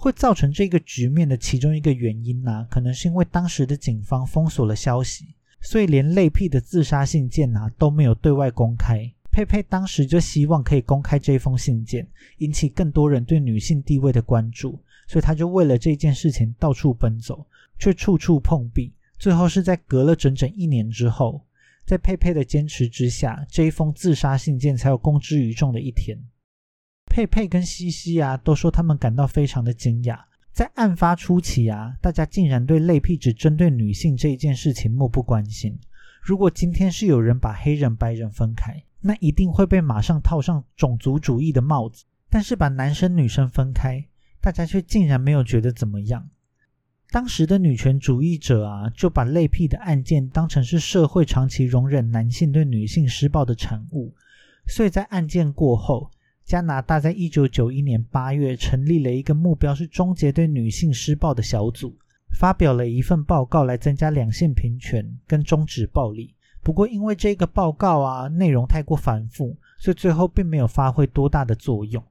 [0.00, 9.12] 会造成这个局面的其中一个原因呢，可能是因为当时的警方封锁了消息，所以连类癖的自杀信件啊都没有对外公开。
[9.32, 12.06] 佩佩当时就希望可以公开这封信件，
[12.38, 17.44] 引起更多人对女性地位的关注，所以他就为了这件事情到处奔走，
[17.76, 21.44] 却处处碰壁，最后是在隔了整整一年之后。
[21.84, 26.18] 在佩佩的坚持之下，这一封自杀信件才有公之于众的一天。
[27.18, 30.16] 佩佩跟西西啊，都说他们感到非常的惊讶。
[30.52, 35.76] 在案发初期啊，大家竟然对类癖只针对女性这一件事情漠不关心。
[36.22, 42.04] 如果今天是有人把黑人白人分开，那一定会被马上套上种族主义的帽子。
[42.30, 44.06] 但是把男生女生分开，
[44.40, 46.28] 大家却竟然没有觉得怎么样。
[47.10, 54.14] 当时的女权主义者啊，就把类癖的案件当成是社会长期容忍男性对女性施暴的产物，
[54.68, 56.08] 所以在案件过后，
[56.48, 61.94] 加拿大在一九九一年八月成立了一个目标是终结对女性施暴的小组，
[62.38, 66.34] 发表了一份报告来增加两性平权跟终止暴力。
[66.62, 72.02] 不过因为这个报告啊内容太过繁复，所以最后并没有发挥多大的作用。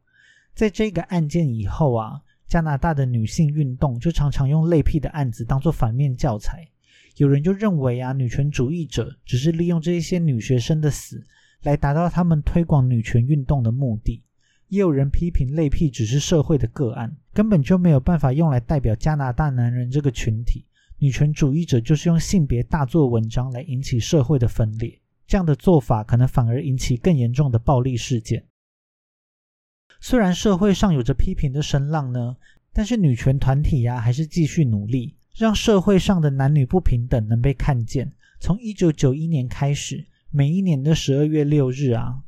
[0.53, 2.21] 在这个案件以后啊。
[2.47, 6.65] 加拿大的女性运动就常常用类癖的案子当做反面教材，
[7.17, 11.27] 有人就认为啊，女权主义者只是利用这一些女学生的死
[11.63, 14.23] 来达到他们推广女权运动的目的，
[14.69, 20.65] 也有人批评类癖只是社会的个案，根本就没有办法用来代表加拿大男人这个群体。
[20.99, 24.99] 女权主义者就是用性别大做文章来引起社会的分裂。
[25.27, 28.45] 这样的做法可能反而引起更严重的暴力事件。
[29.99, 32.35] 虽然社会上有着批评的声浪呢，
[32.73, 38.11] 但是女权团体呀还是继续努力，让社会上的男女不平等能被看见。
[38.39, 42.21] 从一九九一年开始，每一年的十二月六日啊，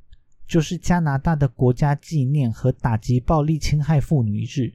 [0.49, 4.73] 就是加拿大的国家纪念和打击暴力侵害妇女日。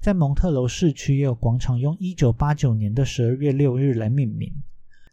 [0.00, 4.52] 在蒙特楼市区也有广场用一九八九年的十二月六日来命名。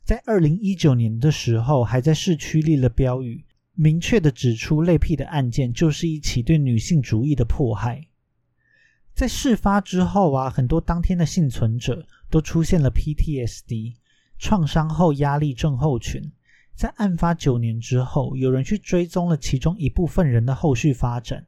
[0.04, 3.44] 在二零一九年的时候，还在市区立了标语。
[3.74, 8.06] 明确的指出，类癖的案件就是一起对女性主义的迫害。
[9.16, 13.96] 在事发之后啊，很多当天的幸存者都出现了 PTSD
[14.38, 16.32] 创伤后压力症候群。
[16.76, 21.46] 在案发九年之后，有人去追踪了其中一部分人的后续发展，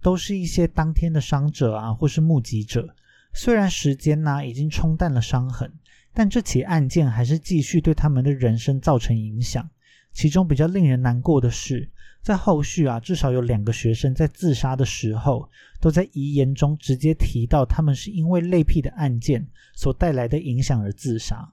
[0.00, 2.94] 都是一些当天的伤者啊，或是目击者。
[3.34, 5.72] 虽然时间呢已经冲淡了伤痕，
[6.12, 9.68] 但这起案件还是继续对他们的人生造成影响。
[10.12, 11.90] 其中比较令人难过的是，
[12.22, 15.50] 在后续啊，至少有两个学生在自杀的时候，
[15.80, 21.52] 都在遗言中直接提到他们是因为类癖的案件所带来的影响而自杀。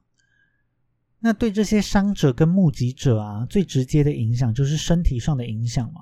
[1.24, 6.02] 那对这些伤者跟目击者啊，最直接的影响就是身体上的影响嘛。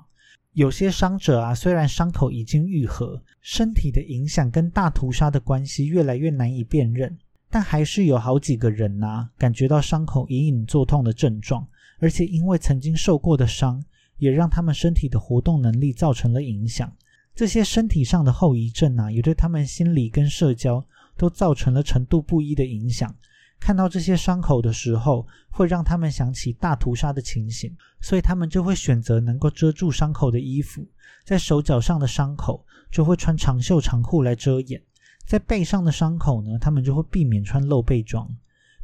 [0.54, 7.18] 有些伤者啊，虽然伤口已经愈合，身体的影响跟大屠杀的关系越来越难以辨认，
[7.50, 11.68] 但还是有好几个人呐，感觉到伤口隐隐作痛的症状。
[11.98, 13.84] 而且因为曾经受过的伤，
[14.16, 16.90] 也让他们身体的活动能力造成了影响。
[17.34, 20.84] 这些身体上的后遗症啊，也对他们心理跟社交
[21.16, 23.14] 都造成了程度不一的影响。
[23.60, 30.84] 看到这些伤口的时候，会让他们想起大屠杀的情形，所以他们就会选择能够遮住伤口的衣服。
[31.24, 34.80] 在手脚上的伤口，就会穿长袖长裤来遮掩；
[35.26, 38.28] 在背上的伤口呢，他们就会避免穿露背装。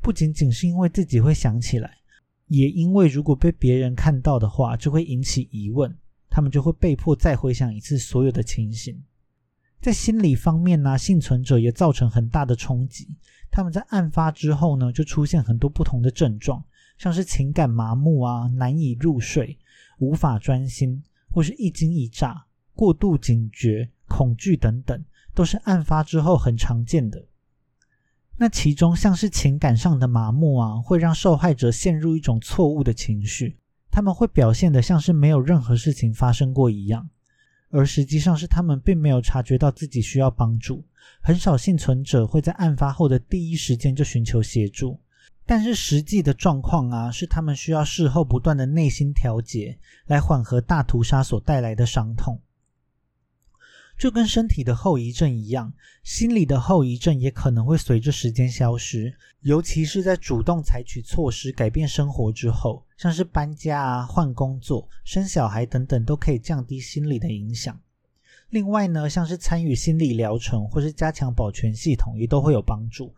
[0.02, 1.96] 不仅仅是因为自己会想起来。
[2.48, 5.92] 也因为如果被别人看到的话，就会引起疑问，
[6.30, 9.02] 他们就会被迫再回想一次所有的情形。
[9.86, 13.06] 在心理方面呢，幸存者也造成很大的冲击。
[13.52, 16.60] 他们在案发之后呢，就出现很多不同的症状，
[16.98, 19.56] 像是情感麻木啊、难以入睡、
[20.00, 27.24] 无法专心，或是一惊一乍、过度警觉、恐惧等等，都是案发之后很常见的。
[28.38, 33.56] 那其中像是情感上的麻木啊，会让受害者陷入一种错误的情绪，
[33.92, 37.08] 他们会表现的像是没有任何事情发生过一样，
[37.76, 40.82] 而实际上是他们并没有察觉到自己需要帮助。
[41.20, 44.98] 很少幸存者会在案发后的第一时间就寻求协助，
[45.44, 52.40] 但是实际的状况啊，是他们需要事后不断的内心调节，来缓和大屠杀所带来的伤痛。
[53.98, 67.80] 就跟身体的后遗症一样，心理的后遗症也可能会随着时间消失，尤其是在主动采取措施改变生活之后，像是搬家啊、换工作、生小孩等等，都可以降低心理的影响。
[68.50, 73.14] 另外呢，像是参与心理疗程或是加强保全系统，也都会有帮助。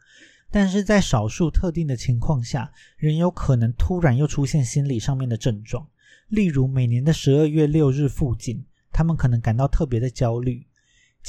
[0.51, 5.87] 但是在少数特定的情况下，人有可能突然又出现心理上面的症状，
[6.29, 10.64] 例如每年的十二月六日附近，他们可能感到特别的焦虑。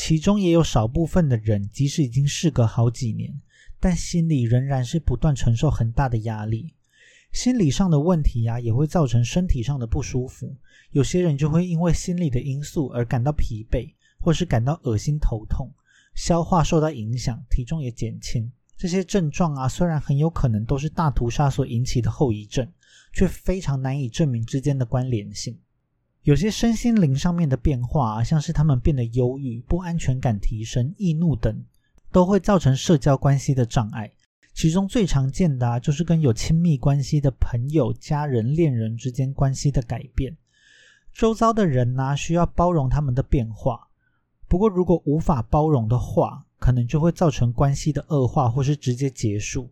[0.01, 3.37] 其中也有少部分的人，即使已经事隔好几年，
[3.81, 6.73] 但心里仍然是不断承受很大的压力。
[7.33, 10.55] 心理上的问题呀，也会造成身体上的不舒服。
[10.91, 15.69] 有些人就会因为心理的因素而感到疲惫，或是感到恶心、头痛，
[16.15, 18.49] 消化受到影响，体重也减轻。
[18.77, 22.65] 这些症状啊，虽然很有可能都是大屠杀所引起的后遗症，
[23.11, 25.59] 却非常难以证明之间的关联性。
[26.29, 31.59] 有些身心灵上面的变化，像是他们变得忧郁、不安全感提升、易怒等，
[32.11, 34.11] 都会造成社交关系的障碍。
[34.53, 40.37] 其中最常见的啊，就是跟有亲密关系的朋友、家人、恋人之间关系的改变。
[41.11, 43.87] 周遭的人呢，需要包容他们的变化。
[44.47, 49.67] 不过，如果无法包容的话，可能就会造成关系的恶化，或是直接结束。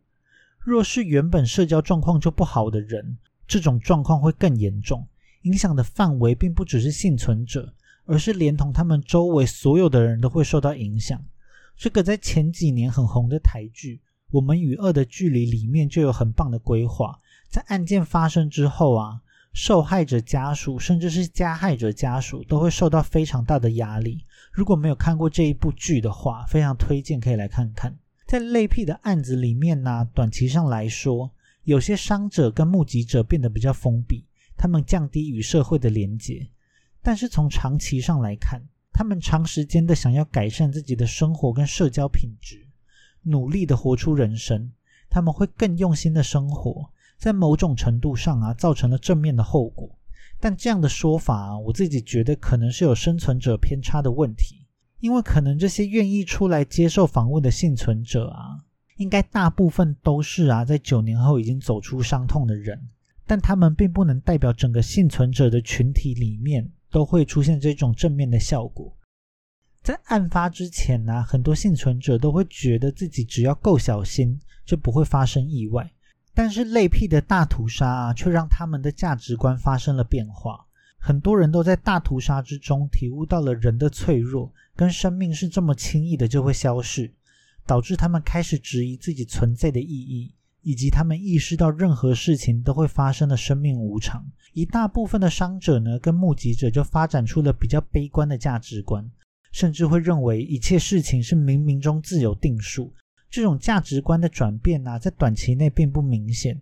[0.58, 5.06] 若是原本社交状况就不好的人，这种状况会更严重。
[5.48, 7.74] 影响的范围并不只是幸存者，
[8.06, 11.24] 而是连同他们周围所有的人都会受到影响。
[11.78, 13.96] 这个在前几年很红的台剧
[14.30, 17.18] 《我们与恶的距离》里面就有很棒的规划。
[17.50, 19.22] 在案件发生之后啊，
[19.54, 24.26] 受害者家属甚至是加害者家属都会受到非常大的压力。
[24.52, 27.98] 如果没有看过这一部剧的话，非常推荐可以来看看。
[28.26, 31.32] 在类癖的案子里面呢，短期上来说，
[31.64, 34.26] 有些伤者跟目击者变得比较封闭。
[34.58, 36.48] 他们降低与社会的连结，
[37.02, 42.68] 但是从长期上来看，他们长时间的想要改善自己的生活跟社交品质，
[43.22, 44.72] 努力的活出人生，
[45.10, 49.90] 他们会更用心的生活，在某种程度上啊，造成了正面的后果。
[50.40, 54.66] 但这样的说法啊，我自己觉得可能是有生存者偏差的问题，
[55.00, 58.64] 因为可能这些愿意出来接受访问的幸存者啊，
[58.98, 62.88] 应该大部分都是啊，在九年后已经走出伤痛的人，
[63.28, 68.92] 但他们并不能代表整个幸存者的群体里面都会出现这种正面的效果。
[69.84, 75.92] 在案发之前呢，很多幸存者都会觉得自己只要够小心，就不会发生意外。
[76.34, 80.66] 但是类癖的大屠杀啊，却让他们的价值观发生了变化。
[81.00, 87.14] 很多人都在大屠杀之中体悟到了人的脆弱，跟生命是这么轻易的就会消逝，
[87.66, 90.34] 导致他们开始质疑自己存在的意义，
[90.68, 94.26] 以及他们意识到任何事情都会发生的生命无常。
[94.52, 99.10] 一大部分的伤者呢，跟目击者就发展出了比较悲观的价值观，
[99.54, 102.94] 甚至会认为一切事情是冥冥中自有定数。
[103.30, 106.62] 这种价值观的转变呢，在短期内并不明显，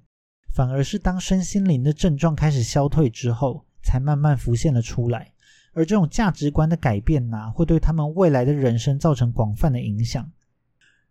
[0.54, 5.32] 反而是当身心灵的症状开始消退之后，才慢慢浮现了出来。
[5.74, 10.32] 而这种价值观的改变呢，会对他们未来的人生造成广泛的影响。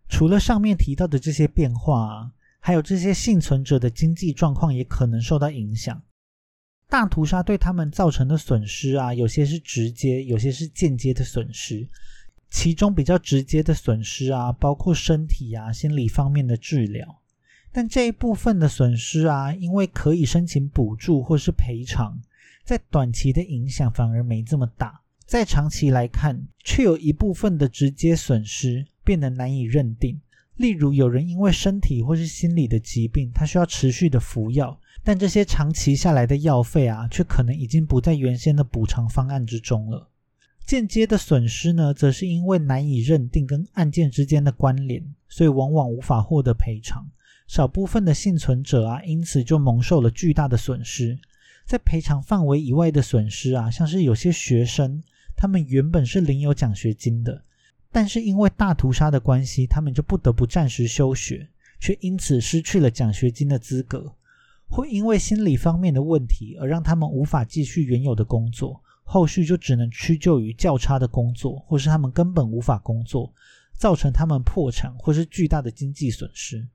[0.07, 2.31] 除了上面提到的这些变化啊，
[2.65, 6.01] 还有这些幸存者的经济状况也可能受到影响。
[6.89, 11.87] 大屠杀对他们造成的损失啊，有些是直接，有些是间接的损失。
[12.49, 17.21] 其中比较直接的损失啊，包括身体啊、心理方面的治疗。
[17.71, 22.19] 但这一部分的损失啊，因为可以申请补助或是赔偿，
[22.63, 25.03] 在短期的影响反而没这么大。
[25.27, 30.19] 在长期来看，却有一部分的直接损失变得难以认定。
[30.57, 40.09] 例如，有人因为身体或是心理的疾病，他需要持续的服药，但这些长期下来的药费啊，却可能已经不在原先的补偿方案之中了。
[40.65, 47.05] 间接的损失呢，则是因为难以认定跟案件之间的关联，所以往往无法获得赔偿。
[47.47, 51.19] 少部分的幸存者啊，因此就蒙受了巨大的损失。
[51.67, 55.03] 在赔偿范围以外的损失啊，像是有些学生，
[55.35, 57.43] 他们原本是领有奖学金的，
[57.95, 61.47] 但是因为大屠杀的关系，他们就不得不暂时休学，
[61.79, 64.13] 却因此失去了奖学金的资格。
[64.67, 68.81] 会因为心理方面的问题而让他们无法继续原有的工作。
[69.05, 73.33] 后续就只能屈就于较差的工作，或是他们根本无法工作，
[73.77, 76.67] 造成他们破产或是巨大的经济损失。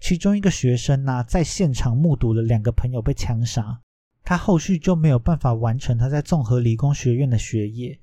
[0.00, 3.78] 其中一个学生呢，在现场目睹了两个朋友被枪杀，
[4.24, 7.98] 他后续就没有办法完成他在综合理工学院的学业，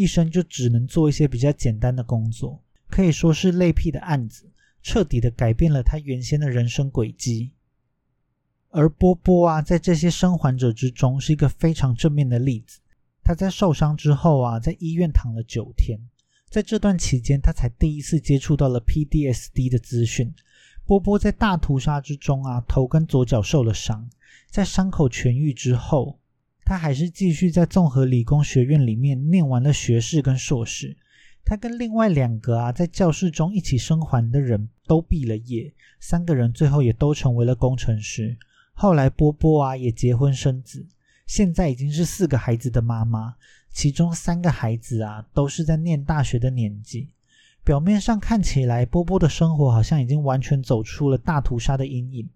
[0.00, 4.50] 一生就只能做一些比较简单的工作，可以说是类屁的案子，
[4.82, 7.50] 彻底的改变了他原先的人生轨迹。
[8.70, 12.80] 而波波啊，在这些生还者之中，是一个非常正面的例子。
[13.22, 16.00] 他在受伤之后啊，在医院躺了九天，
[16.48, 20.32] 在这段期间，他才第一次接触到了 PDSD 的资讯。
[20.86, 24.08] 波波在大屠杀之中啊，头跟左脚受了伤，
[24.48, 26.19] 在伤口痊愈之后，
[26.64, 30.96] 他还是继续在综合理工学院里面念完了学士跟硕士。
[31.44, 38.36] 他跟另外两个啊，在教室中一起生还的人都毕了业，三个人最后也都成为了工程师。
[38.72, 40.86] 后来波波啊，也结婚生子。
[41.26, 43.34] 现在已经是四个孩子的妈妈，
[43.72, 47.08] 其中三个孩子啊都是在念大学的年纪。
[47.62, 52.28] 表面上看起来，波波的生活好像已经完全走出了大屠杀的阴影，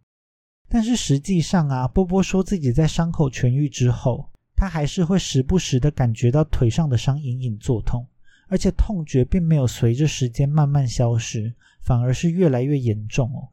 [0.69, 8.07] 但是实际上啊，波波说自己在伤口痊愈之后，他还是会时不时的感觉到腿上的伤隐隐作痛，
[8.49, 13.49] 而且痛觉并没有随着时间慢慢消失，反而是越来越严重哦。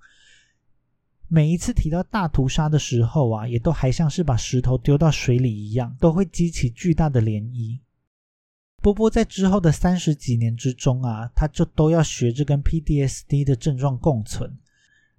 [1.28, 7.80] 每一次提到大屠杀的时候啊，也都还像是把石头丢到水里一样，都会激起巨大的涟漪。
[8.82, 14.58] 波波在之后的三十几年之中啊，他就都要学着跟 PDSD 的症状共存。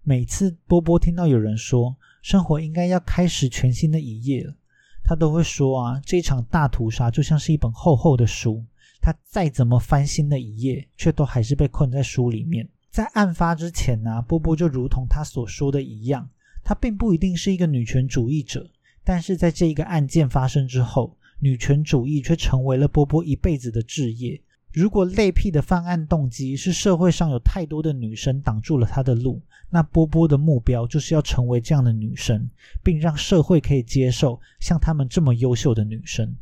[0.04, 4.54] 每次波波听到有人说生活应该要开始全新的一页了，
[5.04, 8.64] 他都会说啊，这场大屠杀就像是一本厚厚的书，
[9.00, 12.68] 他再怎么翻新的一页，却都还是被困在书里面。
[12.90, 16.28] 在案发之前呢，波波就如同他所说的一样，
[16.64, 18.68] 他并不一定是一个女权主义者，
[19.04, 24.40] 但是在这一个案件发生之后，女权主义却成为了波波一辈子的志业。
[24.72, 32.48] 如果类癖的犯案动机是社会上有太多的女生挡住了他的路，那波波的目标就是要成为这样的女生，
[32.82, 36.34] 并让社会可以接受像他们这么优秀的女生。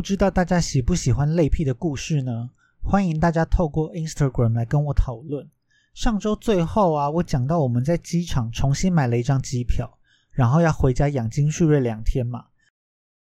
[0.00, 2.48] 不知道大家喜不喜欢类癖的故事呢？
[2.82, 5.46] 欢迎大家透过 Instagram 来跟我讨论。
[5.92, 9.98] 上周最后啊，我讲到我们在机场重新买了一张机票，
[10.30, 12.46] 然后要回家养精蓄锐两天嘛。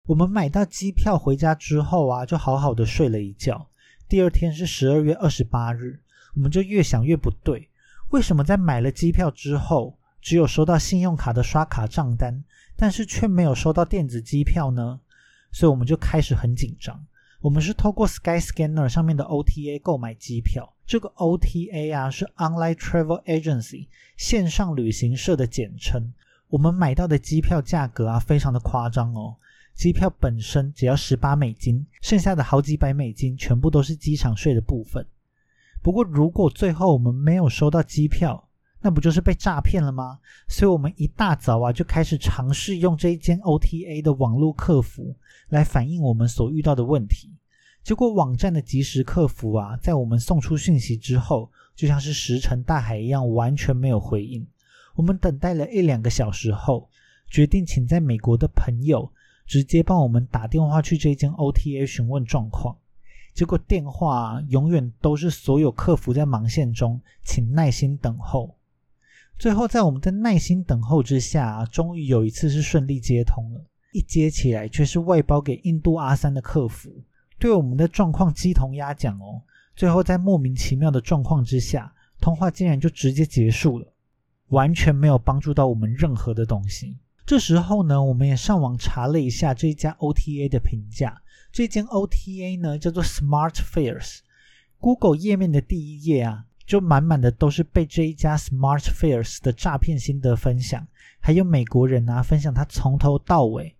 [0.05, 3.67] 我们买到机票回家之后啊，就好好的睡了一觉。
[4.07, 5.99] 第二天是十二月二十八日，
[6.35, 7.67] 我们就越想越不对，
[8.11, 12.43] 为什么在买了机票之后，只有收到信用卡的刷卡账单，
[12.75, 14.99] 但是却没有收到电子机票呢？
[15.51, 17.05] 所以我们就开始很紧张。
[17.39, 23.87] 我们是透过 Sky Scanner 上面的 OTA 购买机票，这个 OTA 啊是 Online Travel Agency
[24.17, 26.13] 线上旅行社的简称。
[26.49, 29.35] 我们买到的机票价格啊，非常的夸张哦。
[29.75, 35.05] 机票本身只要十八美金，剩下的好几百美金全部都是机场税的部分。
[35.83, 38.46] 不过，如果最后我们没有收到机票，
[38.81, 40.19] 那不就是被诈骗了吗？
[40.47, 45.15] 所以，我们一大早啊就开始尝试用这一间 OTA 的网络客服
[45.49, 47.31] 来反映我们所遇到的问题。
[47.83, 54.45] 结果，网站的即时客服啊，在我们送出讯息之后，就像是石沉大海一样，完全没有回应。
[54.95, 56.89] 我们等待了一两个小时后，
[57.29, 59.11] 决定请在美国的朋友。
[59.47, 62.75] 直接帮我们打电话去这间 OTA 询问状况，
[63.33, 68.56] 结果电话永远都是所有客服在忙线中，请耐心等候。
[69.37, 73.61] 最后在我们的耐心等候之下，终于有一次是顺利接通了。
[73.93, 76.91] 一接起来却是外包给印度阿三的客服，
[77.39, 79.41] 对我们的状况鸡同鸭讲哦。
[79.75, 83.87] 最后在莫名其妙的状况之下，通话竟然就直接结束了，
[84.47, 86.97] 完全没有帮助到我们任何的东西。
[87.25, 91.21] 这时候呢，我们也上网查了一下这家 OTA 的评价。
[91.51, 94.19] 这间 OTA 呢叫做 Smart Fares。
[94.79, 100.85] Google 页面的第一页啊，就满满的都是被这一家 Smart Fares 的诈骗心得分享，
[101.19, 103.73] 还有美国人啊分享他从头到尾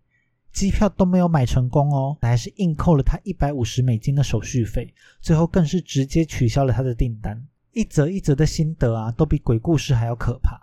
[0.54, 7.46] 机票都没有买成功哦，还是硬扣了他一百五十美金的手续费，最后更是直接取消了他的订单。
[7.74, 10.60] 一则一则的心得啊，都比鬼故事还要可怕。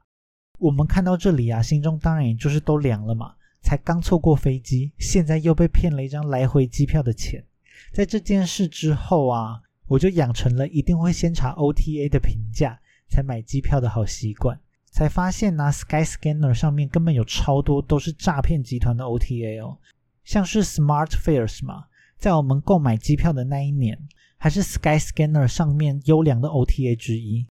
[0.59, 3.35] 我们看到这里啊，心中当然也就是都凉了嘛。
[3.63, 7.45] 才刚错过飞机，现在又被骗了一张来回机票的钱。
[7.93, 14.59] 在这件事之后啊，我就养成了一定会先查 OTA 的评价才买机票的好习惯。
[14.91, 19.79] 才发现呢，Sky Scanner 上面根本有超多都是诈骗集团的 OTA 哦，
[20.23, 23.99] 像是 Smart Fares 嘛，在我们购买机票的那一年，
[24.37, 27.47] 还是 Sky Scanner 上面优良的 OTA 之一。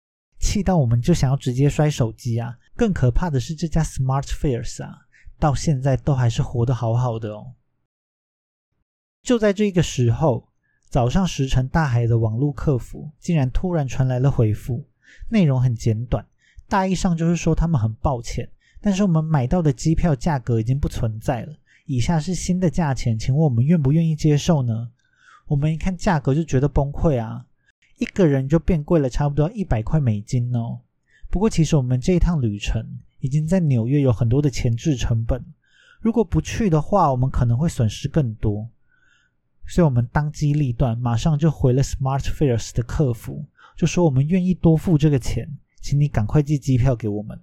[0.41, 2.59] 气到我们就想要直接摔手机啊！
[2.77, 5.07] 更可怕的是这家 Smart Fares 啊，
[5.39, 7.55] 到现在都还是活得好好的哦。
[9.23, 10.48] 就在这个时候，
[10.89, 14.83] 早上石沉大海的网络客服竟然突然传来了回复，
[15.29, 16.25] 内容很简短，
[16.67, 18.49] 大意上就是说他们很抱歉，
[18.81, 24.91] 但是我们买到的机票价格已经不存在了，以下是新的价钱，请问我们愿不愿意接受呢？
[25.47, 27.45] 我们一看价格就觉得崩溃啊！
[27.99, 30.81] 一个人就变贵了，差不多一百块美金哦。
[31.31, 35.45] 不过其实我们这一趟旅程已经在纽约有很多的前置成本，
[36.01, 38.69] 如果不去的话，我们可能会损失更多。
[39.69, 43.45] 所以我们当机立断，马上就回了 Smart Fares 的客服，
[43.77, 45.47] 就说我们愿意多付这个钱，
[45.81, 47.39] 请你赶快寄机票给我们。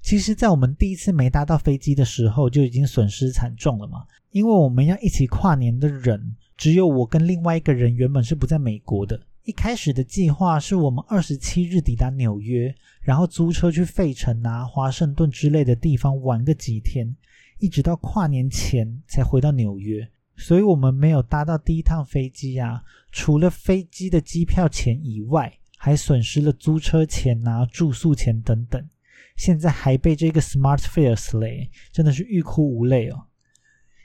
[0.00, 9.20] 其实，在我们第一次没搭到飞机的时候，就已经损失惨重了嘛，因为我们要一起跨年的人，只有我跟另外一个人原本是不在美国的。
[9.44, 17.14] 一开始的计划是我们二十七日抵达纽约，然后租车去费城啊、华盛顿之类的地方玩个几天，
[17.58, 20.08] 一直到跨年前才回到纽约。
[20.36, 28.88] 所以，我们没有搭到第一趟飞机啊，除了飞机的机票钱以外，还损失了租车钱啊、住宿钱等等。
[29.36, 33.26] 现在还被这个 Smart Fares 累，真的是欲哭无泪哦。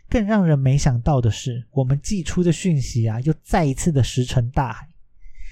[0.09, 4.87] 更让人没想到的是，我们寄出的讯息啊，又再一次的石沉大海。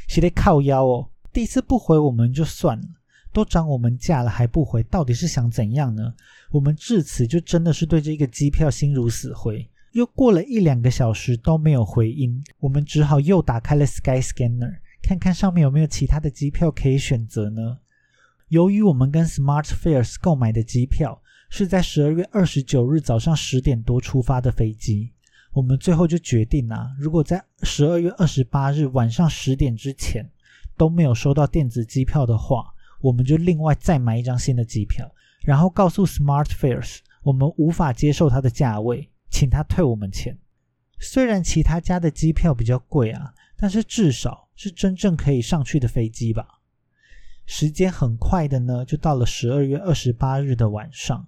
[0.08, 2.88] 谁得靠腰哦，第一次不回我们就算了，
[3.34, 6.14] 都涨我们价了还不回，到底是想怎样呢？
[6.52, 9.70] 我们至此就真的是对这个机票心如死灰。
[9.96, 17.78] 又过了一两个小时都没有回音，我们只好又打开了 Sky Scanner，看看上面有没有其他的机票可以选择呢？
[18.50, 25.14] 由于我们跟 Smart Fares 购买的机票是在十二月二十九日早上十点多出发的飞机。
[25.54, 30.30] 我们最后就决定啊，如果在十二月二十八日晚上十点之前
[30.76, 32.66] 都没有收到电子机票的话，
[33.00, 35.10] 我们就另外再买一张新的机票，
[35.46, 40.40] 然后告诉 Smart Fares 我们无法接受它的价位，请他退我们钱。
[40.98, 46.62] 虽然其他家的机票比较贵啊，但是至少是真正可以上去的飞机吧。
[47.46, 51.28] 时间很快的呢，就到了十二月二十八日的晚上。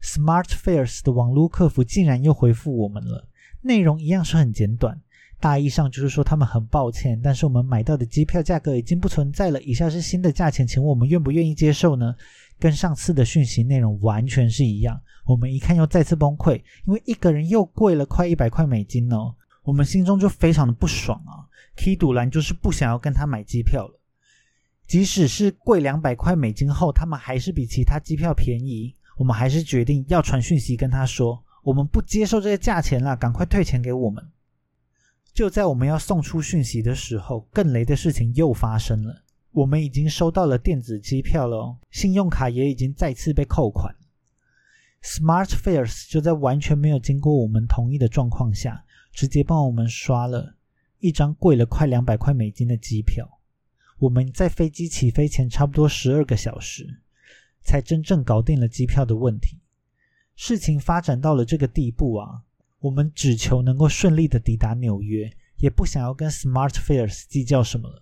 [0.00, 3.28] Smart Fares 的网络客服竟然又回复我们了，
[3.60, 5.02] 内容一样是很简短，
[5.38, 9.60] 大意上就是说他们很抱歉，但是我们买到的机票价格已经不存在了。
[9.62, 12.14] 以下是新的价钱，请问我们愿不愿意接受呢？
[12.58, 14.98] 跟上次的讯息内容完全是一样。
[15.26, 16.56] 我们一看又再次崩溃，
[16.86, 19.34] 因为一个人又贵了快一百块美金哦。
[19.62, 21.44] 我们心中就非常的不爽啊
[21.76, 24.00] ！K 赌兰就是不想要跟他买机票了。
[24.86, 28.94] 即使是贵两百块美金后，他们还是比其他机票便宜。
[29.18, 34.24] 我们还是决定要传讯息跟他说，我们不接受这个价钱了，赶快退钱给我们。
[35.36, 39.22] 就在我们要送出讯息的时候，更雷的事情又发生了。
[39.52, 43.94] 我们已经收到了电子机票了，信用卡也已经再次被扣款。
[45.02, 48.82] SmartFares 就在完全没有经过我们同意的状况下，
[49.12, 50.54] 直接帮我们刷了
[51.00, 53.28] 一张贵了快两百块美金的机票。
[53.98, 57.02] 我们在飞机起飞前差不多十二个小时，
[57.60, 59.58] 才真正搞定了机票的问题。
[60.34, 62.42] 事情发展到了这个地步啊，
[62.86, 68.00] 我们只求能够顺利的抵达纽约，也不想要跟 SmartFares 计较什么了。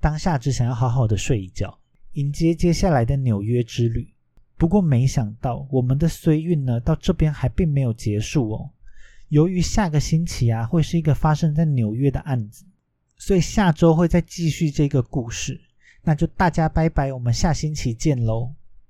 [0.00, 1.78] 当下只想要好好的睡一觉，
[2.14, 4.12] 迎接接下来的纽约之旅。
[4.56, 8.70] 不过没想到，我们的衰运呢，到这边还并没有结束哦。
[9.28, 12.64] 由于下个星期啊，会是一个发生在纽约的案子。
[13.16, 15.60] 所以下周会再继续这个故事，
[16.02, 18.52] 那就大家拜拜，我们下星期见喽。